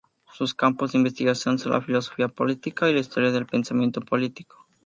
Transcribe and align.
Sus 0.33 0.55
campos 0.55 0.91
de 0.93 0.97
investigación 0.97 1.59
son 1.59 1.73
la 1.73 1.81
filosofía 1.81 2.27
política 2.27 2.89
y 2.89 2.93
la 2.95 3.01
historia 3.01 3.29
del 3.29 3.45
pensamiento 3.45 4.01
político. 4.01 4.65